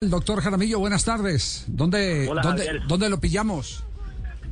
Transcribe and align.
Doctor 0.00 0.40
Jaramillo, 0.40 0.78
buenas 0.78 1.04
tardes. 1.04 1.64
¿Dónde, 1.66 2.28
Hola, 2.30 2.42
dónde, 2.42 2.80
dónde 2.86 3.08
lo 3.10 3.18
pillamos? 3.18 3.82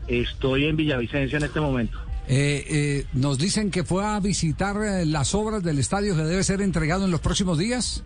Estoy 0.08 0.64
en 0.64 0.74
Villavicencio 0.74 1.38
en 1.38 1.44
este 1.44 1.60
momento. 1.60 1.96
Eh, 2.26 2.64
eh, 2.68 3.06
nos 3.12 3.38
dicen 3.38 3.70
que 3.70 3.84
fue 3.84 4.04
a 4.04 4.18
visitar 4.18 4.76
eh, 4.82 5.06
las 5.06 5.36
obras 5.36 5.62
del 5.62 5.78
estadio 5.78 6.16
que 6.16 6.22
debe 6.22 6.42
ser 6.42 6.62
entregado 6.62 7.04
en 7.04 7.12
los 7.12 7.20
próximos 7.20 7.58
días. 7.58 8.02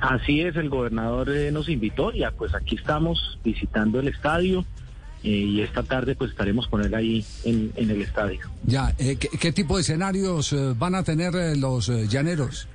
Así 0.00 0.40
es, 0.40 0.56
el 0.56 0.70
gobernador 0.70 1.28
eh, 1.28 1.52
nos 1.52 1.68
invitó 1.68 2.10
y 2.10 2.24
ah, 2.24 2.32
pues 2.34 2.54
aquí 2.54 2.76
estamos 2.76 3.38
visitando 3.44 4.00
el 4.00 4.08
estadio 4.08 4.64
eh, 5.24 5.28
y 5.28 5.60
esta 5.60 5.82
tarde 5.82 6.14
pues 6.14 6.30
estaremos 6.30 6.68
con 6.68 6.82
él 6.82 6.94
ahí 6.94 7.22
en, 7.44 7.70
en 7.76 7.90
el 7.90 8.00
estadio. 8.00 8.40
Ya, 8.64 8.96
¿qué, 8.96 9.18
qué 9.18 9.52
tipo 9.52 9.76
de 9.76 9.82
escenarios 9.82 10.56
van 10.78 10.94
a 10.94 11.02
tener 11.02 11.34
los 11.58 11.88
llaneros? 12.08 12.66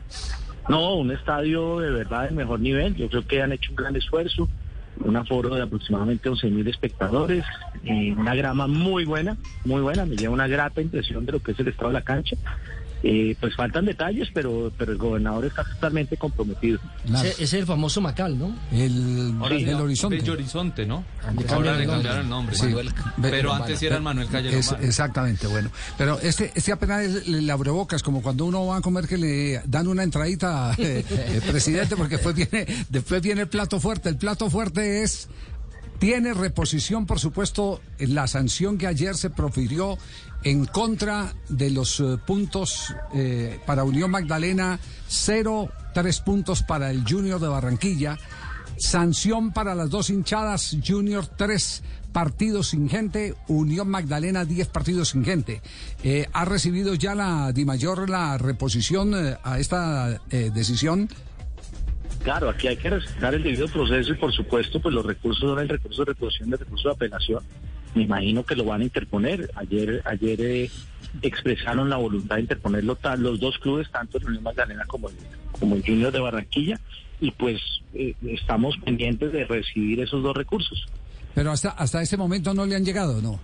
No, 0.70 0.96
un 0.96 1.12
estadio 1.12 1.80
de 1.80 1.92
verdad 1.92 2.30
de 2.30 2.36
mejor 2.36 2.60
nivel. 2.60 2.96
Yo 2.96 3.10
creo 3.10 3.26
que 3.28 3.42
han 3.42 3.52
hecho 3.52 3.72
un 3.72 3.76
gran 3.76 3.96
esfuerzo. 3.96 4.50
Un 5.04 5.16
aforo 5.16 5.56
de 5.56 5.64
aproximadamente 5.64 6.30
11 6.30 6.50
mil 6.50 6.68
espectadores. 6.68 7.44
eh, 7.84 8.14
una 8.16 8.36
grama 8.36 8.68
muy 8.68 9.06
buena, 9.06 9.36
muy 9.66 9.82
buena. 9.82 10.06
Me 10.06 10.16
lleva 10.16 10.34
una 10.34 10.48
grata 10.48 10.82
impresión 10.82 11.26
de 11.26 11.32
lo 11.34 11.40
que 11.40 11.52
es 11.52 11.60
el 11.60 11.68
estado 11.68 11.90
de 11.90 11.94
la 11.94 12.02
cancha. 12.04 12.38
Eh, 13.06 13.36
pues 13.38 13.54
faltan 13.56 13.84
detalles, 13.84 14.30
pero, 14.34 14.72
pero 14.78 14.94
el 14.94 14.98
gobernador 14.98 15.44
está 15.46 15.66
totalmente 15.66 16.16
comprometido. 16.16 16.80
Claro. 17.06 17.28
Ese, 17.28 17.34
ese 17.34 17.44
es 17.44 17.54
el 17.54 17.66
famoso 17.66 18.00
Macal, 18.00 18.40
¿no? 18.40 18.56
El, 18.72 19.36
Ahora 19.42 19.56
el 19.56 19.66
llama 19.66 19.84
horizonte. 19.84 20.16
Bello 20.20 20.34
Horizonte, 20.34 20.86
¿no? 20.86 21.04
Le 21.22 21.28
Ahora 21.28 21.44
cambiaron 21.48 21.64
le 21.78 21.84
el 21.84 21.88
nombre. 21.88 21.94
cambiaron 21.94 22.22
el 22.24 22.30
nombre. 22.30 22.56
Sí. 22.56 22.66
Manuel. 22.68 22.94
Pero 23.22 23.54
antes 23.54 23.84
era 23.84 23.98
el 23.98 24.02
Manuel 24.04 24.28
Calle 24.30 24.58
Es- 24.58 24.72
exactamente, 24.82 25.48
bueno. 25.48 25.70
Pero 25.98 26.18
este, 26.22 26.52
este 26.56 26.72
apenas 26.72 27.02
es 27.04 27.28
el 27.28 27.50
abrebocas, 27.50 28.02
como 28.04 28.22
cuando 28.22 28.46
uno 28.46 28.66
va 28.68 28.78
a 28.78 28.82
comer 28.82 29.06
que 29.06 29.18
le 29.18 29.62
dan 29.66 29.88
una 29.88 30.04
entradita, 30.04 30.74
eh, 30.78 31.04
eh, 31.10 31.42
presidente, 31.46 31.98
porque 31.98 32.16
después 32.16 32.36
viene, 32.36 32.66
después 32.90 33.22
viene 33.22 33.42
el 33.42 33.50
plato 33.50 33.82
fuerte. 33.82 34.08
El 34.08 34.16
plato 34.18 34.50
fuerte 34.50 35.04
es 35.04 35.28
tiene 36.04 36.34
reposición, 36.34 37.06
por 37.06 37.18
supuesto, 37.18 37.80
la 37.98 38.28
sanción 38.28 38.78
que 38.78 38.88
ayer 38.88 39.16
se 39.16 39.30
profirió 39.30 39.98
en 40.44 40.66
contra 40.66 41.34
de 41.48 41.70
los 41.70 42.02
eh, 42.02 42.18
puntos 42.28 42.94
eh, 43.14 43.58
para 43.66 43.86
Unión 43.86 44.12
Magdalena, 44.12 44.82
cero, 45.08 45.70
tres 45.94 46.20
puntos 46.20 46.62
para 46.62 46.92
el 46.92 47.06
Junior 47.10 47.40
de 47.40 47.48
Barranquilla, 47.48 48.20
sanción 48.78 49.54
para 49.54 49.76
las 49.76 49.90
dos 49.92 50.10
hinchadas, 50.10 50.76
Junior 50.86 51.26
tres 51.26 51.84
partidos 52.12 52.72
sin 52.72 52.90
gente, 52.90 53.36
Unión 53.48 53.88
Magdalena 53.88 54.44
10 54.44 54.68
partidos 54.68 55.12
sin 55.12 55.24
gente. 55.24 55.62
Eh, 56.04 56.28
¿Ha 56.34 56.44
recibido 56.44 56.96
ya 56.96 57.16
la 57.16 57.54
Dimayor 57.54 58.10
la 58.10 58.38
reposición 58.38 59.14
a 59.42 59.58
esta 59.58 60.22
decisión? 60.30 61.08
Claro, 62.24 62.50
aquí 62.50 62.68
hay 62.68 62.78
que 62.78 62.90
respetar 62.90 63.34
el 63.36 63.44
debido 63.44 63.68
proceso 63.68 64.14
y 64.14 64.16
por 64.16 64.32
supuesto 64.32 64.80
pues 64.80 64.96
los 64.96 65.06
recursos 65.06 65.50
son 65.50 65.60
el 65.60 65.68
recurso 65.68 66.04
de 66.04 66.14
recuperación 66.14 66.50
y 66.50 66.54
el 66.54 66.60
recurso 66.60 66.88
de 66.88 66.96
apelación. 66.96 67.44
Me 67.96 68.04
imagino 68.04 68.44
que 68.44 68.56
lo 68.56 68.64
van 68.64 68.82
a 68.82 68.86
interponer. 68.86 69.52
Ayer 69.56 70.02
ayer 70.06 70.42
eh, 70.42 70.72
expresaron 71.22 71.90
la 71.90 71.98
voluntad 71.98 72.38
de 72.38 72.44
interponerlo 72.44 72.98
los 73.18 73.40
dos 73.40 73.58
clubes, 73.60 73.92
tanto 73.92 74.18
el 74.18 74.26
Unión 74.26 74.44
Magdalena 74.44 74.86
como 74.88 75.10
el, 75.10 75.16
como 75.52 75.76
el 75.76 75.86
Junior 75.86 76.12
de 76.12 76.20
Barranquilla, 76.20 76.80
y 77.20 77.32
pues 77.32 77.62
eh, 77.94 78.16
estamos 78.24 78.76
pendientes 78.84 79.32
de 79.34 79.46
recibir 79.46 80.00
esos 80.00 80.24
dos 80.24 80.36
recursos. 80.36 80.86
Pero 81.36 81.52
hasta, 81.52 81.72
hasta 81.72 82.02
ese 82.02 82.16
momento 82.16 82.54
no 82.54 82.66
le 82.66 82.76
han 82.76 82.86
llegado, 82.86 83.22
¿no? 83.22 83.40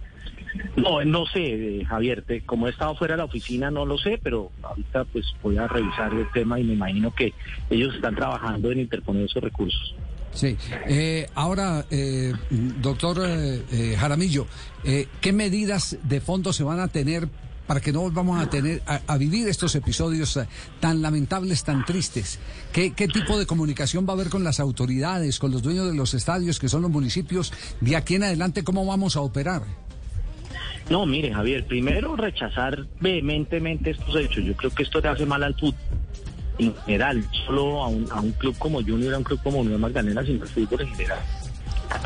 No, 0.76 1.04
no 1.04 1.26
sé, 1.26 1.80
eh, 1.80 1.86
Javier, 1.86 2.24
como 2.46 2.68
he 2.68 2.72
estado 2.72 2.96
fuera 2.96 3.14
de 3.14 3.20
la 3.20 3.26
oficina 3.26 3.72
no 3.72 3.86
lo 3.86 3.98
sé, 3.98 4.20
pero 4.22 4.52
ahorita 4.64 5.06
pues 5.06 5.26
voy 5.42 5.58
a 5.58 5.68
revisar 5.68 6.14
el 6.14 6.30
tema 6.32 6.60
y 6.60 6.64
me 6.64 6.74
imagino 6.74 7.14
que 7.14 7.34
ellos 7.70 7.96
están 7.96 8.16
trabajando 8.16 8.72
en 8.72 8.80
interponer 8.80 9.26
esos 9.26 9.44
recursos. 9.44 9.96
Sí. 10.34 10.58
Eh, 10.88 11.28
ahora, 11.36 11.86
eh, 11.90 12.34
doctor 12.50 13.20
eh, 13.26 13.64
eh, 13.72 13.96
Jaramillo, 13.98 14.48
¿qué 14.84 15.34
medidas 15.34 15.98
de 16.04 16.22
fondo 16.22 16.54
se 16.54 16.64
van 16.64 16.80
a 16.80 16.88
tener 16.88 17.28
para 17.68 17.82
que 17.82 17.92
no 17.92 18.02
volvamos 18.02 18.42
a 18.42 18.50
tener 18.50 18.82
a, 18.88 19.18
vivir 19.18 19.48
estos 19.48 19.76
episodios 19.76 20.40
tan 20.80 21.02
lamentables, 21.02 21.64
tan 21.64 21.86
tristes? 21.86 22.40
¿Qué, 22.72 22.94
¿Qué 22.94 23.08
tipo 23.08 23.38
de 23.38 23.46
comunicación 23.46 24.08
va 24.08 24.12
a 24.12 24.14
haber 24.14 24.30
con 24.30 24.44
las 24.44 24.60
autoridades, 24.60 25.38
con 25.38 25.52
los 25.52 25.62
dueños 25.62 25.88
de 25.88 25.94
los 25.94 26.16
estadios, 26.16 26.58
que 26.58 26.68
son 26.68 26.82
los 26.82 26.90
municipios? 26.90 27.54
De 27.80 27.96
aquí 27.96 28.16
en 28.16 28.24
adelante, 28.24 28.64
¿cómo 28.64 28.86
vamos 28.86 29.16
a 29.16 29.22
operar? 29.22 29.64
No, 30.90 31.06
mire, 31.06 31.32
Javier, 31.32 31.66
primero 31.66 32.16
rechazar 32.16 32.88
vehementemente 33.00 33.92
estos 33.92 34.16
hechos. 34.16 34.44
Yo 34.44 34.56
creo 34.56 34.72
que 34.72 34.84
esto 34.84 35.00
le 35.02 35.10
hace 35.10 35.26
mal 35.26 35.44
al 35.44 35.54
fútbol 35.54 35.76
en 36.58 36.76
general, 36.86 37.24
solo 37.46 37.84
a 37.84 37.88
un, 37.88 38.12
a 38.12 38.20
un 38.20 38.32
club 38.34 38.56
como 38.58 38.82
Junior, 38.82 39.14
a 39.14 39.18
un 39.20 39.24
club 39.24 39.40
como 39.42 39.60
Unión 39.60 39.80
Magdalena, 39.80 40.24
sino 40.24 40.42
al 40.44 40.50
fútbol 40.50 40.82
en 40.82 40.88
general. 40.90 41.20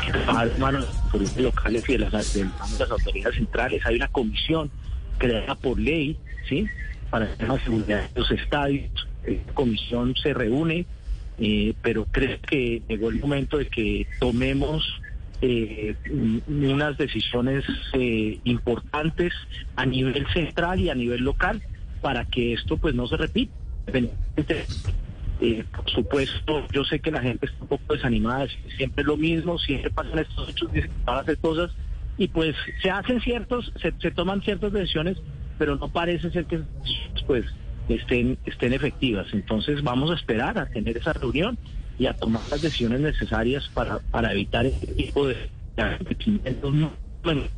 De 0.06 0.12
de 0.12 0.58
las 0.58 1.02
autoridades 1.04 1.36
locales 1.38 1.88
y 1.88 1.92
de 1.92 1.98
las, 1.98 2.34
de 2.34 2.44
las 2.78 2.90
autoridades 2.90 3.36
centrales. 3.36 3.84
Hay 3.84 3.96
una 3.96 4.08
comisión 4.08 4.70
creada 5.18 5.54
por 5.54 5.78
ley, 5.78 6.16
¿sí? 6.48 6.66
Para 7.10 7.28
la 7.38 7.58
seguridad 7.64 8.08
de 8.10 8.20
los 8.20 8.30
estadios. 8.30 9.08
Esta 9.24 9.52
comisión 9.52 10.14
se 10.16 10.32
reúne, 10.34 10.86
eh, 11.38 11.74
pero 11.82 12.06
creo 12.10 12.38
que 12.42 12.82
llegó 12.88 13.08
el 13.08 13.20
momento 13.20 13.58
de 13.58 13.66
que 13.66 14.06
tomemos 14.20 14.84
eh, 15.46 15.94
un- 16.10 16.42
unas 16.72 16.96
decisiones 16.96 17.64
eh, 17.92 18.38
importantes 18.44 19.32
a 19.76 19.84
nivel 19.84 20.26
central 20.32 20.80
y 20.80 20.88
a 20.88 20.94
nivel 20.94 21.22
local 21.22 21.62
para 22.00 22.24
que 22.24 22.54
esto 22.54 22.78
pues 22.78 22.94
no 22.94 23.06
se 23.06 23.16
repita. 23.18 23.52
Eh, 25.40 25.64
por 25.74 25.90
supuesto, 25.90 26.66
yo 26.72 26.84
sé 26.84 27.00
que 27.00 27.10
la 27.10 27.20
gente 27.20 27.46
está 27.46 27.58
un 27.62 27.68
poco 27.68 27.92
desanimada, 27.94 28.44
es 28.44 28.52
siempre 28.76 29.02
es 29.02 29.06
lo 29.06 29.16
mismo, 29.16 29.58
siempre 29.58 29.90
pasan 29.90 30.18
estos 30.20 30.48
hechos, 30.48 30.70
van 31.04 31.16
a 31.16 31.20
hacer 31.20 31.36
cosas 31.38 31.72
y 32.16 32.28
pues 32.28 32.54
se 32.80 32.90
hacen 32.90 33.20
ciertos, 33.20 33.70
se, 33.82 33.92
se 34.00 34.10
toman 34.12 34.40
ciertas 34.42 34.72
decisiones, 34.72 35.18
pero 35.58 35.76
no 35.76 35.88
parece 35.88 36.30
ser 36.30 36.46
que 36.46 36.60
pues 37.26 37.44
estén, 37.88 38.38
estén 38.46 38.72
efectivas. 38.72 39.26
Entonces 39.32 39.82
vamos 39.82 40.10
a 40.10 40.14
esperar 40.14 40.56
a 40.58 40.66
tener 40.66 40.96
esa 40.96 41.12
reunión 41.12 41.58
y 41.98 42.06
a 42.06 42.14
tomar 42.14 42.42
las 42.50 42.62
decisiones 42.62 43.00
necesarias 43.00 43.70
para, 43.72 43.98
para 43.98 44.32
evitar 44.32 44.66
este 44.66 44.86
tipo 44.88 45.26
de 45.26 45.36
menores 47.24 47.50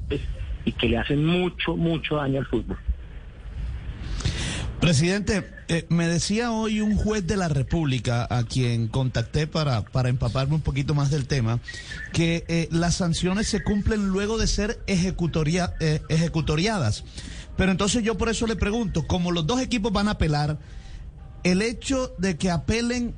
y 0.64 0.72
que 0.72 0.88
le 0.88 0.98
hacen 0.98 1.24
mucho, 1.24 1.76
mucho 1.76 2.16
daño 2.16 2.40
al 2.40 2.46
fútbol. 2.46 2.76
Presidente, 4.80 5.42
eh, 5.68 5.86
me 5.88 6.06
decía 6.06 6.52
hoy 6.52 6.80
un 6.80 6.96
juez 6.96 7.26
de 7.26 7.36
la 7.36 7.48
República 7.48 8.26
a 8.28 8.44
quien 8.44 8.88
contacté 8.88 9.46
para, 9.46 9.82
para 9.82 10.10
empaparme 10.10 10.54
un 10.54 10.60
poquito 10.60 10.94
más 10.94 11.10
del 11.10 11.26
tema, 11.26 11.60
que 12.12 12.44
eh, 12.48 12.68
las 12.70 12.96
sanciones 12.96 13.48
se 13.48 13.62
cumplen 13.62 14.08
luego 14.08 14.38
de 14.38 14.46
ser 14.46 14.78
ejecutoria, 14.86 15.74
eh, 15.80 16.02
ejecutoriadas. 16.08 17.04
Pero 17.56 17.72
entonces 17.72 18.04
yo 18.04 18.18
por 18.18 18.28
eso 18.28 18.46
le 18.46 18.54
pregunto, 18.54 19.06
como 19.06 19.32
los 19.32 19.46
dos 19.46 19.60
equipos 19.60 19.92
van 19.92 20.08
a 20.08 20.12
apelar, 20.12 20.58
¿el 21.46 21.62
hecho 21.62 22.12
de 22.18 22.36
que 22.36 22.50
apelen 22.50 23.14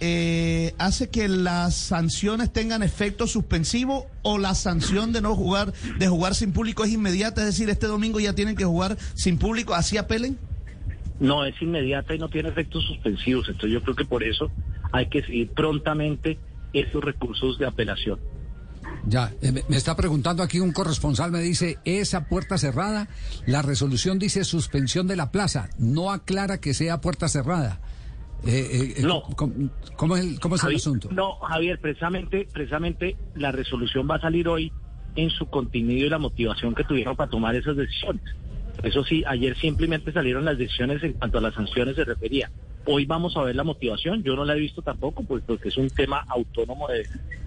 eh, 0.00 0.74
hace 0.78 1.10
que 1.10 1.28
las 1.28 1.76
sanciones 1.76 2.52
tengan 2.52 2.82
efecto 2.82 3.28
suspensivo 3.28 4.08
o 4.22 4.36
la 4.36 4.56
sanción 4.56 5.12
de 5.12 5.20
no 5.20 5.36
jugar, 5.36 5.72
de 5.96 6.08
jugar 6.08 6.34
sin 6.34 6.52
público 6.52 6.82
es 6.82 6.90
inmediata? 6.90 7.42
Es 7.42 7.46
decir, 7.46 7.70
este 7.70 7.86
domingo 7.86 8.18
ya 8.18 8.34
tienen 8.34 8.56
que 8.56 8.64
jugar 8.64 8.98
sin 9.14 9.38
público, 9.38 9.74
¿así 9.74 9.96
apelen? 9.96 10.36
No 11.20 11.44
es 11.44 11.54
inmediata 11.62 12.16
y 12.16 12.18
no 12.18 12.28
tiene 12.28 12.48
efectos 12.48 12.84
suspensivos. 12.84 13.46
Entonces 13.48 13.70
yo 13.70 13.80
creo 13.82 13.94
que 13.94 14.04
por 14.04 14.24
eso 14.24 14.50
hay 14.90 15.06
que 15.06 15.22
seguir 15.22 15.50
prontamente 15.50 16.36
estos 16.72 17.04
recursos 17.04 17.60
de 17.60 17.66
apelación. 17.66 18.18
Ya, 19.08 19.32
eh, 19.42 19.52
me- 19.52 19.76
está 19.76 19.96
preguntando 19.96 20.42
aquí 20.42 20.60
un 20.60 20.72
corresponsal, 20.72 21.30
me 21.32 21.40
dice, 21.40 21.78
esa 21.84 22.26
puerta 22.28 22.58
cerrada, 22.58 23.08
la 23.46 23.62
resolución 23.62 24.18
dice 24.18 24.44
suspensión 24.44 25.06
de 25.06 25.16
la 25.16 25.30
plaza, 25.30 25.70
no 25.78 26.10
aclara 26.12 26.58
que 26.58 26.74
sea 26.74 27.00
puerta 27.00 27.28
cerrada. 27.28 27.80
Eh, 28.46 28.94
eh, 28.98 29.02
No. 29.02 29.22
¿Cómo, 29.36 29.70
cómo 29.96 30.16
es 30.16 30.24
el, 30.24 30.38
cómo 30.40 30.56
es 30.56 30.64
el 30.64 30.76
asunto? 30.76 31.08
No, 31.10 31.36
Javier, 31.40 31.80
precisamente, 31.80 32.46
precisamente 32.52 33.16
la 33.34 33.50
resolución 33.50 34.06
va 34.08 34.16
a 34.16 34.20
salir 34.20 34.46
hoy 34.46 34.72
en 35.16 35.30
su 35.30 35.46
contenido 35.46 36.06
y 36.06 36.10
la 36.10 36.18
motivación 36.18 36.74
que 36.74 36.84
tuvieron 36.84 37.16
para 37.16 37.30
tomar 37.30 37.56
esas 37.56 37.76
decisiones. 37.76 38.22
Eso 38.82 39.02
sí, 39.04 39.24
ayer 39.26 39.56
simplemente 39.58 40.12
salieron 40.12 40.44
las 40.44 40.56
decisiones 40.56 41.02
en 41.02 41.14
cuanto 41.14 41.38
a 41.38 41.40
las 41.40 41.54
sanciones 41.54 41.96
se 41.96 42.04
refería. 42.04 42.48
Hoy 42.90 43.04
vamos 43.04 43.36
a 43.36 43.42
ver 43.42 43.54
la 43.54 43.64
motivación, 43.64 44.22
yo 44.22 44.34
no 44.34 44.44
la 44.46 44.54
he 44.56 44.58
visto 44.60 44.80
tampoco, 44.80 45.22
pues 45.22 45.44
porque 45.46 45.68
es 45.68 45.76
un 45.76 45.90
tema 45.90 46.24
autónomo 46.28 46.88
de, 46.88 47.06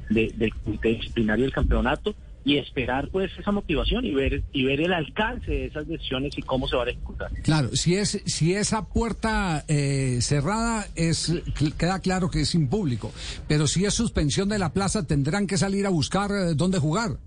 de- 0.10 0.32
del 0.38 0.54
comité 0.54 0.90
disciplinario 0.90 1.46
del 1.46 1.52
campeonato 1.54 2.14
y 2.44 2.58
esperar 2.58 3.08
pues 3.12 3.32
esa 3.38 3.52
motivación 3.52 4.04
y 4.06 4.14
ver 4.16 4.42
y 4.52 4.64
ver 4.66 4.82
el 4.82 4.94
alcance 4.94 5.52
de 5.52 5.66
esas 5.66 5.88
decisiones 5.88 6.36
y 6.38 6.42
cómo 6.42 6.68
se 6.68 6.76
van 6.76 6.88
a 6.88 6.92
ejecutar. 6.92 7.32
Claro, 7.44 7.70
si 7.76 7.96
es 7.96 8.22
si 8.26 8.54
esa 8.54 8.86
puerta 8.88 9.64
eh, 9.68 10.20
cerrada 10.22 10.88
es 10.96 11.32
queda 11.78 12.00
claro 12.00 12.30
que 12.32 12.42
es 12.42 12.50
sin 12.50 12.68
público, 12.68 13.12
pero 13.48 13.66
si 13.68 13.86
es 13.86 13.94
suspensión 13.94 14.50
de 14.50 14.60
la 14.60 14.74
plaza 14.74 15.06
tendrán 15.06 15.46
que 15.48 15.58
salir 15.58 15.86
a 15.86 15.90
buscar 15.90 16.32
eh, 16.32 16.54
dónde 16.56 16.78
jugar. 16.80 17.18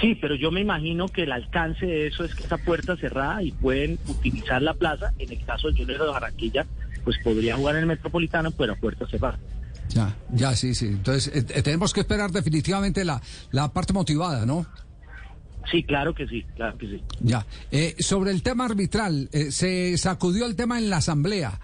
Sí, 0.00 0.14
pero 0.14 0.34
yo 0.34 0.50
me 0.50 0.60
imagino 0.60 1.08
que 1.08 1.24
el 1.24 1.32
alcance 1.32 1.86
de 1.86 2.06
eso 2.06 2.24
es 2.24 2.34
que 2.34 2.44
esa 2.44 2.56
puerta 2.58 2.96
cerrada 2.96 3.42
y 3.42 3.52
pueden 3.52 3.98
utilizar 4.08 4.62
la 4.62 4.74
plaza. 4.74 5.12
En 5.18 5.30
el 5.30 5.44
caso 5.44 5.68
del 5.68 5.76
Junior 5.76 6.00
de 6.00 6.08
Barranquilla, 6.08 6.66
pues 7.04 7.18
podría 7.22 7.56
jugar 7.56 7.76
en 7.76 7.82
el 7.82 7.86
Metropolitano, 7.86 8.50
pero 8.52 8.72
a 8.72 8.76
puerta 8.76 9.06
cerrada. 9.06 9.38
Ya, 9.90 10.16
ya, 10.32 10.54
sí, 10.56 10.74
sí. 10.74 10.86
Entonces, 10.86 11.30
eh, 11.34 11.46
eh, 11.54 11.62
tenemos 11.62 11.92
que 11.92 12.00
esperar 12.00 12.30
definitivamente 12.30 13.04
la, 13.04 13.20
la 13.50 13.72
parte 13.72 13.92
motivada, 13.92 14.46
¿no? 14.46 14.66
Sí, 15.70 15.82
claro 15.84 16.14
que 16.14 16.26
sí, 16.26 16.44
claro 16.56 16.76
que 16.76 16.86
sí. 16.86 17.02
Ya. 17.20 17.46
Eh, 17.70 17.94
sobre 17.98 18.30
el 18.30 18.42
tema 18.42 18.64
arbitral, 18.64 19.28
eh, 19.32 19.50
se 19.50 19.96
sacudió 19.98 20.46
el 20.46 20.56
tema 20.56 20.78
en 20.78 20.90
la 20.90 20.98
Asamblea. 20.98 21.60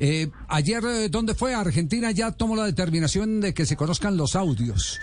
Eh, 0.00 0.30
ayer, 0.48 0.82
eh, 0.84 1.08
¿dónde 1.08 1.34
fue? 1.34 1.54
Argentina 1.54 2.10
ya 2.10 2.30
tomó 2.32 2.54
la 2.56 2.64
determinación 2.64 3.40
de 3.40 3.52
que 3.54 3.66
se 3.66 3.76
conozcan 3.76 4.16
los 4.16 4.36
audios. 4.36 5.00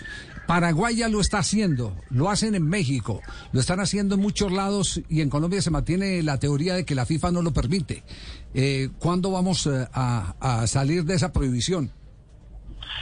Paraguay 0.47 0.95
ya 0.95 1.09
lo 1.09 1.21
está 1.21 1.39
haciendo, 1.39 1.95
lo 2.11 2.29
hacen 2.29 2.53
en 2.53 2.67
México, 2.67 3.21
lo 3.51 3.59
están 3.59 3.79
haciendo 3.79 4.15
en 4.15 4.21
muchos 4.21 4.51
lados 4.51 5.01
y 5.09 5.21
en 5.21 5.29
Colombia 5.29 5.61
se 5.61 5.71
mantiene 5.71 6.21
la 6.21 6.37
teoría 6.37 6.75
de 6.75 6.85
que 6.85 6.93
la 6.93 7.05
FIFA 7.05 7.31
no 7.31 7.41
lo 7.41 7.51
permite. 7.51 8.03
Eh, 8.53 8.89
¿Cuándo 8.99 9.31
vamos 9.31 9.65
eh, 9.65 9.87
a, 9.91 10.35
a 10.39 10.67
salir 10.67 11.03
de 11.03 11.15
esa 11.15 11.33
prohibición? 11.33 11.89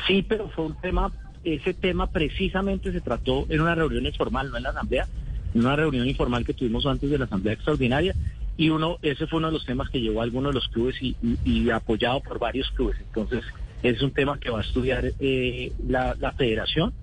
Sí, 0.07 0.25
pero 0.27 0.49
fue 0.49 0.65
un 0.65 0.79
tema, 0.79 1.11
ese 1.43 1.73
tema 1.73 2.09
precisamente 2.09 2.91
se 2.91 3.01
trató 3.01 3.45
en 3.49 3.61
una 3.61 3.75
reunión 3.75 4.05
informal, 4.05 4.49
no 4.49 4.57
en 4.57 4.63
la 4.63 4.69
asamblea, 4.69 5.07
en 5.53 5.61
una 5.61 5.75
reunión 5.75 6.07
informal 6.07 6.45
que 6.45 6.53
tuvimos 6.53 6.85
antes 6.85 7.09
de 7.09 7.17
la 7.17 7.25
asamblea 7.25 7.53
extraordinaria 7.53 8.15
y 8.57 8.69
uno, 8.69 8.97
ese 9.01 9.27
fue 9.27 9.39
uno 9.39 9.47
de 9.47 9.53
los 9.53 9.65
temas 9.65 9.89
que 9.89 9.99
llevó 9.99 10.21
a 10.21 10.23
algunos 10.23 10.51
de 10.51 10.55
los 10.55 10.67
clubes 10.69 10.95
y, 11.01 11.69
apoyado 11.71 12.21
por 12.21 12.39
varios 12.39 12.69
clubes. 12.71 12.97
Entonces, 12.99 13.43
es 13.81 14.01
un 14.01 14.11
tema 14.11 14.39
que 14.39 14.49
va 14.49 14.59
a 14.59 14.63
estudiar 14.63 15.11
eh, 15.19 15.71
la, 15.87 16.15
federación 16.37 16.93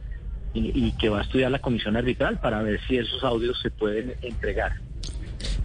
y 0.53 0.93
que 0.93 1.09
va 1.09 1.21
a 1.21 1.23
estudiar 1.23 1.51
la 1.51 1.61
comisión 1.61 1.97
arbitral 1.97 2.41
para 2.41 2.63
ver 2.63 2.81
si 2.89 2.97
esos 2.97 3.23
audios 3.23 3.61
se 3.61 3.71
pueden 3.71 4.15
entregar. 4.23 4.73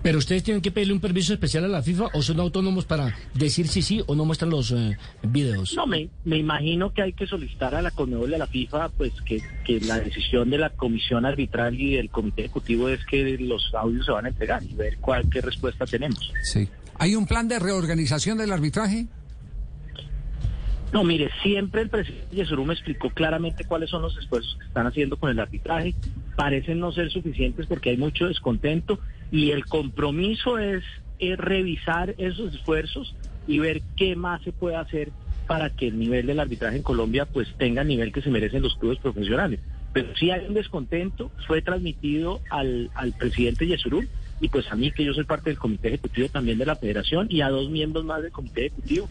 Pero 0.05 0.19
ustedes 0.19 0.43
tienen 0.43 0.61
que 0.61 0.69
pedirle 0.69 0.93
un 0.93 0.99
permiso 0.99 1.33
especial 1.33 1.65
a 1.65 1.67
la 1.67 1.81
FIFA 1.81 2.09
o 2.13 2.21
son 2.21 2.39
autónomos 2.39 2.85
para 2.85 3.15
decir 3.33 3.67
si 3.67 3.81
sí 3.81 4.03
o 4.05 4.13
no 4.13 4.23
muestran 4.23 4.51
los 4.51 4.71
eh, 4.71 4.95
videos. 5.23 5.73
No, 5.75 5.87
me, 5.87 6.09
me 6.25 6.37
imagino 6.37 6.93
que 6.93 7.01
hay 7.01 7.13
que 7.13 7.25
solicitar 7.25 7.73
a 7.73 7.81
la 7.81 7.89
Conmebol 7.89 8.29
y 8.29 8.35
a 8.35 8.37
la 8.37 8.45
FIFA 8.45 8.89
pues 8.89 9.13
que, 9.23 9.41
que 9.65 9.79
la 9.79 9.99
decisión 9.99 10.51
de 10.51 10.59
la 10.59 10.69
comisión 10.69 11.25
arbitral 11.25 11.81
y 11.81 11.95
del 11.95 12.11
comité 12.11 12.41
ejecutivo 12.41 12.87
es 12.87 13.03
que 13.07 13.35
los 13.39 13.73
audios 13.73 14.05
se 14.05 14.11
van 14.11 14.25
a 14.25 14.29
entregar 14.29 14.61
y 14.61 14.75
ver 14.75 14.97
cuál 14.99 15.27
qué 15.27 15.41
respuesta 15.41 15.87
tenemos. 15.87 16.31
Sí. 16.43 16.69
¿Hay 16.99 17.15
un 17.15 17.25
plan 17.25 17.47
de 17.47 17.57
reorganización 17.57 18.37
del 18.37 18.51
arbitraje? 18.51 19.07
No, 20.93 21.03
mire, 21.03 21.31
siempre 21.41 21.81
el 21.81 21.89
presidente 21.89 22.35
Yesurum 22.35 22.69
explicó 22.69 23.09
claramente 23.09 23.65
cuáles 23.65 23.89
son 23.89 24.03
los 24.03 24.15
esfuerzos 24.19 24.55
que 24.59 24.67
están 24.67 24.85
haciendo 24.85 25.17
con 25.17 25.31
el 25.31 25.39
arbitraje. 25.39 25.95
Parecen 26.35 26.79
no 26.79 26.91
ser 26.91 27.09
suficientes 27.09 27.65
porque 27.65 27.89
hay 27.89 27.97
mucho 27.97 28.27
descontento 28.27 28.99
y 29.31 29.51
el 29.51 29.65
compromiso 29.65 30.57
es, 30.57 30.83
revisar 31.37 32.13
esos 32.17 32.53
esfuerzos 32.53 33.15
y 33.47 33.59
ver 33.59 33.81
qué 33.95 34.15
más 34.15 34.41
se 34.43 34.51
puede 34.51 34.75
hacer 34.75 35.11
para 35.47 35.69
que 35.69 35.87
el 35.87 35.97
nivel 35.97 36.27
del 36.27 36.41
arbitraje 36.41 36.75
en 36.75 36.83
Colombia 36.83 37.25
pues 37.25 37.47
tenga 37.57 37.83
el 37.83 37.87
nivel 37.87 38.11
que 38.11 38.21
se 38.21 38.29
merecen 38.29 38.61
los 38.61 38.75
clubes 38.75 38.99
profesionales. 38.99 39.59
Pero 39.93 40.13
sí 40.17 40.29
hay 40.29 40.45
un 40.45 40.53
descontento, 40.53 41.31
fue 41.47 41.61
transmitido 41.61 42.41
al, 42.49 42.91
al 42.95 43.13
presidente 43.13 43.65
Yesurum 43.65 44.05
y 44.41 44.49
pues 44.49 44.69
a 44.71 44.75
mí 44.75 44.91
que 44.91 45.05
yo 45.05 45.13
soy 45.13 45.23
parte 45.23 45.49
del 45.49 45.57
comité 45.57 45.87
ejecutivo 45.87 46.27
también 46.27 46.57
de 46.57 46.65
la 46.65 46.75
federación 46.75 47.27
y 47.29 47.41
a 47.41 47.49
dos 47.49 47.69
miembros 47.69 48.03
más 48.03 48.21
del 48.21 48.31
comité 48.31 48.67
ejecutivo 48.67 49.07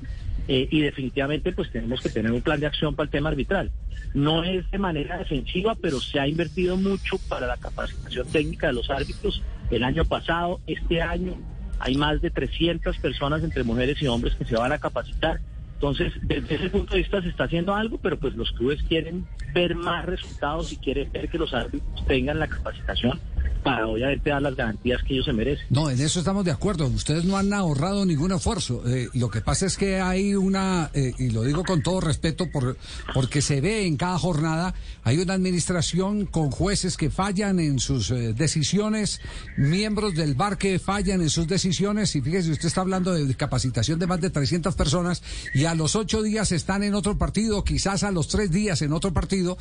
eh, 0.46 0.68
y 0.70 0.82
definitivamente 0.82 1.52
pues 1.52 1.70
tenemos 1.70 2.02
que 2.02 2.10
tener 2.10 2.30
un 2.30 2.42
plan 2.42 2.60
de 2.60 2.66
acción 2.66 2.94
para 2.94 3.06
el 3.06 3.10
tema 3.10 3.30
arbitral. 3.30 3.70
No 4.12 4.44
es 4.44 4.70
de 4.70 4.78
manera 4.78 5.18
defensiva, 5.18 5.74
pero 5.74 6.00
se 6.00 6.20
ha 6.20 6.28
invertido 6.28 6.76
mucho 6.76 7.18
para 7.28 7.46
la 7.46 7.56
capacitación 7.56 8.26
técnica 8.28 8.66
de 8.66 8.74
los 8.74 8.90
árbitros 8.90 9.42
el 9.70 9.84
año 9.84 10.04
pasado, 10.04 10.60
este 10.66 11.02
año 11.02 11.34
hay 11.78 11.96
más 11.96 12.20
de 12.20 12.30
300 12.30 12.96
personas 12.98 13.42
entre 13.42 13.64
mujeres 13.64 14.00
y 14.00 14.06
hombres 14.06 14.34
que 14.34 14.44
se 14.44 14.56
van 14.56 14.72
a 14.72 14.78
capacitar. 14.78 15.40
Entonces, 15.74 16.12
desde 16.22 16.54
ese 16.54 16.70
punto 16.70 16.94
de 16.94 17.00
vista 17.00 17.20
se 17.20 17.28
está 17.28 17.44
haciendo 17.44 17.74
algo, 17.74 17.98
pero 17.98 18.18
pues 18.18 18.34
los 18.34 18.52
clubes 18.52 18.82
quieren 18.84 19.26
ver 19.52 19.74
más 19.74 20.06
resultados 20.06 20.72
y 20.72 20.76
quieren 20.76 21.10
ver 21.12 21.28
que 21.28 21.38
los 21.38 21.52
árbitros 21.52 22.06
tengan 22.06 22.38
la 22.38 22.46
capacitación 22.46 23.20
para 23.64 23.88
obviamente 23.88 24.28
dar 24.28 24.42
las 24.42 24.54
garantías 24.54 25.02
que 25.02 25.14
ellos 25.14 25.24
se 25.24 25.32
merecen. 25.32 25.64
No, 25.70 25.88
en 25.88 25.98
eso 25.98 26.18
estamos 26.18 26.44
de 26.44 26.50
acuerdo. 26.50 26.86
Ustedes 26.86 27.24
no 27.24 27.38
han 27.38 27.52
ahorrado 27.54 28.04
ningún 28.04 28.30
esfuerzo. 28.32 28.82
Eh, 28.86 29.08
lo 29.14 29.30
que 29.30 29.40
pasa 29.40 29.64
es 29.64 29.78
que 29.78 30.00
hay 30.00 30.34
una, 30.34 30.90
eh, 30.92 31.14
y 31.18 31.30
lo 31.30 31.42
digo 31.42 31.64
con 31.64 31.82
todo 31.82 32.00
respeto, 32.02 32.50
por, 32.50 32.76
porque 33.14 33.40
se 33.40 33.62
ve 33.62 33.86
en 33.86 33.96
cada 33.96 34.18
jornada, 34.18 34.74
hay 35.02 35.18
una 35.18 35.32
administración 35.32 36.26
con 36.26 36.50
jueces 36.50 36.98
que 36.98 37.08
fallan 37.10 37.58
en 37.58 37.78
sus 37.78 38.10
eh, 38.10 38.34
decisiones, 38.34 39.22
miembros 39.56 40.14
del 40.14 40.34
bar 40.34 40.58
que 40.58 40.78
fallan 40.78 41.22
en 41.22 41.30
sus 41.30 41.48
decisiones, 41.48 42.14
y 42.16 42.20
fíjese, 42.20 42.50
usted 42.50 42.66
está 42.66 42.82
hablando 42.82 43.14
de 43.14 43.34
capacitación 43.34 43.98
de 43.98 44.06
más 44.06 44.20
de 44.20 44.28
300 44.28 44.74
personas, 44.74 45.22
y 45.54 45.64
a 45.64 45.74
los 45.74 45.96
ocho 45.96 46.22
días 46.22 46.52
están 46.52 46.82
en 46.82 46.94
otro 46.94 47.16
partido, 47.16 47.64
quizás 47.64 48.02
a 48.02 48.10
los 48.10 48.28
tres 48.28 48.50
días 48.50 48.82
en 48.82 48.92
otro 48.92 49.14
partido, 49.14 49.56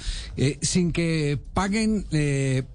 sin 0.62 0.92
que 0.92 1.40
paguen 1.54 2.06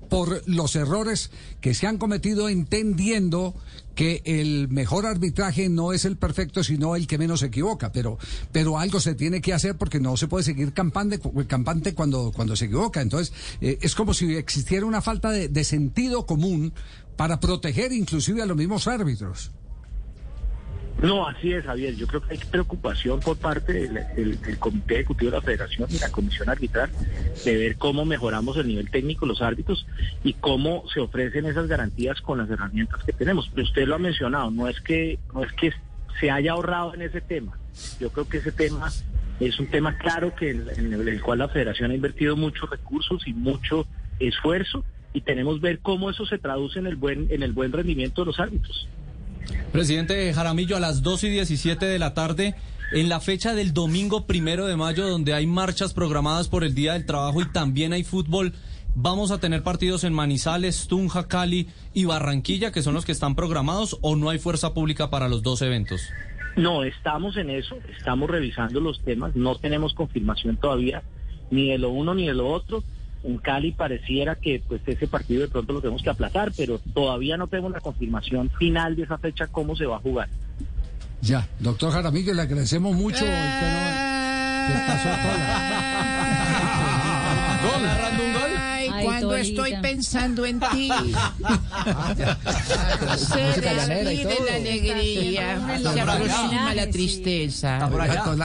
por 0.09 0.43
los 0.47 0.75
errores 0.75 1.18
que 1.61 1.75
se 1.75 1.87
han 1.87 1.99
cometido 1.99 2.49
entendiendo 2.49 3.55
que 3.95 4.23
el 4.25 4.69
mejor 4.69 5.07
arbitraje 5.07 5.69
no 5.69 5.93
es 5.93 6.05
el 6.05 6.17
perfecto, 6.17 6.63
sino 6.63 6.95
el 6.95 7.09
que 7.09 7.19
menos 7.19 7.41
se 7.41 7.47
equivoca. 7.47 7.91
Pero, 7.91 8.17
pero 8.53 8.79
algo 8.79 9.01
se 9.01 9.15
tiene 9.15 9.41
que 9.41 9.53
hacer 9.53 9.77
porque 9.77 9.99
no 9.99 10.17
se 10.17 10.29
puede 10.29 10.45
seguir 10.45 10.73
campante, 10.73 11.21
campante 11.49 11.95
cuando, 11.95 12.31
cuando 12.31 12.55
se 12.55 12.67
equivoca. 12.67 13.01
Entonces, 13.01 13.35
eh, 13.61 13.79
es 13.81 13.97
como 13.97 14.15
si 14.15 14.37
existiera 14.37 14.87
una 14.87 15.03
falta 15.03 15.31
de, 15.31 15.49
de 15.49 15.65
sentido 15.65 16.27
común 16.27 16.73
para 17.17 17.41
proteger 17.41 17.93
inclusive 17.93 18.41
a 18.41 18.47
los 18.47 18.57
mismos 18.57 18.87
árbitros. 18.87 19.51
No, 21.03 21.29
así 21.29 21.53
es, 21.53 21.65
Javier. 21.65 21.95
Yo 21.95 22.09
creo 22.09 22.21
que 22.23 22.35
hay 22.35 22.39
preocupación 22.39 23.21
por 23.21 23.37
parte 23.37 23.73
del, 23.73 24.59
Comité 24.59 24.95
Ejecutivo 24.95 25.31
de 25.31 25.37
la 25.37 25.43
Federación 25.43 25.89
y 25.91 25.99
la 25.99 26.11
Comisión 26.11 26.49
Arbitral 26.49 26.91
de 27.45 27.57
ver 27.57 27.77
cómo 27.77 28.05
mejoramos 28.05 28.57
el 28.57 28.67
nivel 28.67 28.91
técnico 28.91 29.25
los 29.25 29.41
árbitros 29.41 29.87
y 30.25 30.33
cómo 30.35 30.85
se 30.93 31.01
ofrecen 31.01 31.47
esas 31.47 31.69
garantías 31.69 32.21
con 32.21 32.39
las 32.39 32.51
herramientas 32.51 33.05
que 33.05 33.13
tenemos. 33.13 33.49
Pero 33.55 33.67
usted 33.67 33.87
lo 33.87 33.95
ha 33.95 33.99
mencionado, 33.99 34.51
no 34.51 34.67
es 34.67 34.81
que 34.81 35.21
no 35.33 35.45
es 35.45 35.53
que 35.53 35.73
se 36.19 36.33
haya 36.33 36.53
ahorrado 36.53 36.95
en 36.95 37.03
ese 37.03 37.21
tema. 37.21 37.57
Yo 38.01 38.11
creo 38.11 38.29
que 38.29 38.39
ese 38.39 38.51
tema 38.51 38.91
es 39.39 39.61
un 39.61 39.69
tema 39.69 39.97
claro 39.99 40.35
que 40.35 40.51
en, 40.51 40.69
en 40.69 41.09
el 41.09 41.23
cual 41.23 41.39
la 41.39 41.49
Federación 41.49 41.93
ha 41.93 41.95
invertido 41.95 42.37
muchos 42.37 42.69
recursos 42.69 43.23
y 43.25 43.33
mucho 43.33 43.87
esfuerzo 44.19 44.85
y 45.13 45.21
tenemos 45.21 45.61
ver 45.61 45.79
cómo 45.79 46.11
eso 46.11 46.27
se 46.27 46.39
traduce 46.39 46.81
en 46.81 46.89
el 46.89 46.97
buen 46.97 47.29
en 47.31 47.45
el 47.45 47.53
buen 47.53 47.73
rendimiento 47.73 48.23
de 48.23 48.27
los 48.27 48.41
árbitros. 48.41 48.89
Presidente 49.73 50.33
Jaramillo, 50.33 50.77
a 50.77 50.81
las 50.81 51.03
2 51.03 51.25
y 51.25 51.29
17 51.29 51.85
de 51.85 51.99
la 51.99 52.15
tarde, 52.15 52.55
en 52.93 53.09
la 53.09 53.21
fecha 53.21 53.55
del 53.55 53.75
domingo 53.75 54.27
primero 54.27 54.67
de 54.67 54.77
mayo, 54.77 55.07
donde 55.07 55.35
hay 55.35 55.47
marchas 55.47 55.93
programadas 55.93 56.49
por 56.49 56.65
el 56.65 56.75
Día 56.75 56.95
del 56.95 57.05
Trabajo 57.05 57.43
y 57.43 57.53
también 57.53 57.93
hay 57.93 58.03
fútbol, 58.03 58.55
¿vamos 58.95 59.31
a 59.31 59.39
tener 59.39 59.63
partidos 59.63 60.05
en 60.05 60.15
Manizales, 60.15 60.89
Tunja, 60.89 61.29
Cali 61.29 61.69
y 61.93 62.07
Barranquilla, 62.07 62.73
que 62.73 62.83
son 62.83 62.95
los 62.95 63.05
que 63.05 63.13
están 63.13 63.35
programados, 63.35 63.99
o 64.01 64.17
no 64.17 64.31
hay 64.31 64.39
fuerza 64.39 64.73
pública 64.73 65.11
para 65.11 65.29
los 65.29 65.43
dos 65.43 65.61
eventos? 65.61 66.01
No, 66.57 66.83
estamos 66.83 67.37
en 67.37 67.51
eso, 67.51 67.77
estamos 67.97 68.31
revisando 68.31 68.81
los 68.81 69.01
temas, 69.05 69.37
no 69.37 69.55
tenemos 69.57 69.93
confirmación 69.95 70.57
todavía 70.57 71.03
ni 71.51 71.69
de 71.69 71.79
lo 71.79 71.91
uno 71.91 72.15
ni 72.15 72.27
de 72.27 72.35
lo 72.35 72.49
otro. 72.49 72.83
En 73.25 73.39
Cali 73.39 73.73
pareciera 73.73 74.37
que 74.37 74.63
pues 74.67 74.81
ese 74.87 75.07
partido 75.09 75.43
de 75.43 75.49
pronto 75.49 75.73
lo 75.73 75.81
tenemos 75.81 76.03
que 76.03 76.11
aplazar, 76.11 76.53
pero 76.57 76.79
todavía 76.79 77.37
no 77.37 77.47
tenemos 77.49 77.73
la 77.73 77.81
confirmación 77.81 78.49
final 78.59 78.95
de 78.97 79.03
esa 79.03 79.19
fecha 79.19 79.47
cómo 79.49 79.75
se 79.77 79.87
va 79.87 79.97
a 79.97 80.01
jugar. 80.01 80.29
Ya, 81.21 81.49
doctor 81.59 81.93
Jaramillo, 81.93 82.33
le 82.33 82.43
agradecemos 82.43 82.95
mucho. 82.95 83.25
el 83.25 83.31
que 83.31 83.35
no- 83.35 84.09
que 84.69 84.75
pasó 84.87 85.09
a 85.09 85.23
toda 85.23 85.39
la- 85.39 85.49
¿Narrando 87.89 88.25
un 88.25 88.33
gol? 88.33 88.51
Ay, 88.99 89.05
cuando 89.05 89.29
Tolita. 89.29 89.49
estoy 89.49 89.75
pensando 89.81 90.45
en 90.47 90.61
ti. 90.61 90.91
Se 93.17 93.41
despide 93.41 93.73
la 93.73 93.83
alegría, 94.57 95.79
se 95.81 96.01
aproxima 96.01 96.75
la 96.75 96.91
tristeza. 96.91 97.91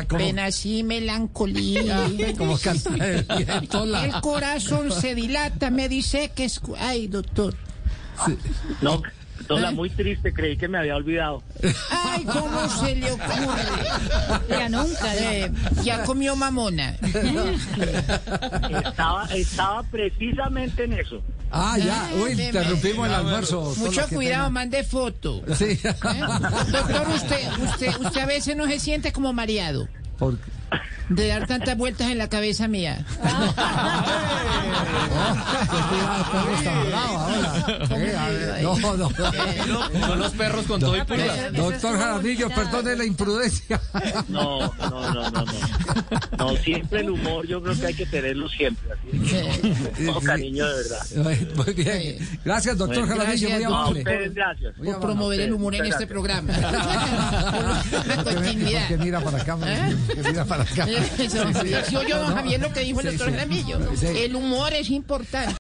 Penas 0.10 0.66
y 0.66 0.84
melancolía. 0.84 2.10
como 2.38 2.58
El 2.58 4.14
corazón 4.22 4.92
se 4.92 5.16
dilata, 5.16 5.70
me 5.70 5.90
dice 5.90 6.32
que 6.36 6.46
es... 6.46 6.62
Ay, 6.80 7.08
doctor. 7.08 7.56
No, 8.82 9.02
Tola, 9.48 9.72
muy 9.72 9.90
triste, 9.90 10.34
creí 10.34 10.56
que 10.58 10.68
me 10.68 10.78
había 10.78 10.96
olvidado. 10.96 11.44
Ay, 11.90 12.24
¿cómo 12.24 12.70
se 12.70 12.96
le 12.96 13.12
ocurre? 13.12 13.64
Ya 14.50 14.70
nunca. 14.70 15.16
Eh, 15.16 15.52
ya 15.84 16.04
comió 16.06 16.36
mamona. 16.36 16.96
Estaba, 18.86 19.26
estaba 19.34 19.84
precisamente 19.84 20.84
en 20.86 20.94
eso. 20.94 21.22
Ah, 21.52 21.78
ya, 21.78 22.10
uy, 22.16 22.32
Ay, 22.32 22.42
interrumpimos 22.48 23.08
el 23.08 23.14
almuerzo. 23.14 23.74
Mucho 23.78 24.08
qué 24.08 24.16
cuidado, 24.16 24.50
mande 24.50 24.84
foto. 24.84 25.44
Sí. 25.56 25.80
¿Eh? 25.84 26.22
Doctor, 26.72 27.08
usted, 27.14 27.48
usted, 27.64 27.94
usted 28.00 28.22
a 28.22 28.26
veces 28.26 28.56
no 28.56 28.66
se 28.68 28.80
siente 28.80 29.12
como 29.12 29.34
mareado. 29.34 29.88
Por- 30.18 30.38
de 31.16 31.28
dar 31.28 31.48
tantas 31.48 31.78
vueltas 31.78 32.10
en 32.10 32.18
la 32.18 32.30
cabeza 32.30 32.68
mía. 32.68 33.06
No, 38.62 38.78
no, 38.80 38.98
no. 38.98 40.16
Los 40.16 40.32
perros 40.34 40.66
con 40.66 40.80
todo 40.80 40.96
y. 40.96 41.00
Doctor 41.56 41.98
Jaramillo, 41.98 42.50
perdone 42.50 42.96
la 42.96 43.06
imprudencia. 43.06 43.80
No, 44.30 44.60
no, 44.80 45.14
no, 45.14 45.32
no, 45.32 45.32
no. 45.32 45.46
No, 46.38 46.58
siempre 46.58 47.02
el 47.02 47.10
humor 47.12 47.46
yo 47.48 47.62
creo 47.62 47.80
que 47.80 47.86
hay 47.88 47.94
que 47.94 48.06
tenerlo 48.06 48.50
siempre. 48.50 48.90
Cariño, 50.26 50.66
de 50.68 50.74
verdad. 50.76 51.46
Muy 51.56 51.74
bien. 51.74 52.40
Gracias, 52.44 52.78
doctor 52.78 53.08
Jaramillo, 53.08 53.50
muy 53.50 53.58
gracias, 53.58 53.70
No, 53.70 53.76
a 53.76 53.82
amable. 53.82 54.00
ustedes 54.00 54.34
gracias. 54.34 54.74
Por 54.84 55.00
promover 55.00 55.40
el 55.42 55.54
humor 55.54 55.76
en 55.76 55.86
este 55.86 56.08
programa. 56.08 56.54
Continuidad. 58.24 58.90
mira 59.00 59.20
para 59.22 59.38
acá, 59.42 59.58
¿Eh? 59.66 59.96
mira 60.26 60.46
para 60.46 60.64
acá. 60.64 60.86
Eso, 61.20 61.46
sí, 61.62 61.74
sí, 61.88 61.96
oyó 61.96 62.18
don 62.18 62.34
Javier 62.34 62.62
lo 62.62 62.72
que 62.72 62.82
dijo 62.82 63.02
el 63.02 63.06
doctor. 63.08 63.32
Jaramillo. 63.32 63.80
El 64.02 64.36
humor 64.36 64.74
es 64.74 64.90
importante. 64.90 65.52